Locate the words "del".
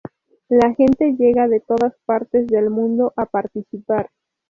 2.47-2.71